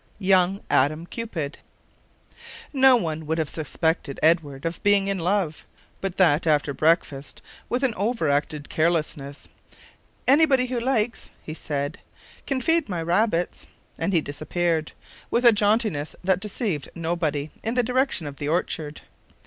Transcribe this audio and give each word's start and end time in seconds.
"YOUNG 0.17 0.61
ADAM 0.71 1.05
CUPID" 1.05 1.59
NO 2.73 2.95
one 2.95 3.27
would 3.27 3.37
have 3.37 3.49
suspected 3.49 4.19
Edward 4.23 4.65
of 4.65 4.81
being 4.81 5.07
in 5.07 5.19
love, 5.19 5.63
but 5.99 6.17
that 6.17 6.47
after 6.47 6.73
breakfast, 6.73 7.39
with 7.69 7.83
an 7.83 7.93
over 7.93 8.27
acted 8.27 8.67
carelessness, 8.67 9.47
"Anybody 10.27 10.65
who 10.65 10.79
likes," 10.79 11.29
he 11.43 11.53
said, 11.53 11.99
"can 12.47 12.61
feed 12.61 12.89
my 12.89 13.03
rabbits," 13.03 13.67
and 13.99 14.11
he 14.11 14.21
disappeared, 14.21 14.91
with 15.29 15.45
a 15.45 15.51
jauntiness 15.51 16.15
that 16.23 16.39
deceived 16.39 16.89
nobody, 16.95 17.51
in 17.61 17.75
the 17.75 17.83
direction 17.83 18.25
of 18.25 18.37
the 18.37 18.47
orchard. 18.49 19.01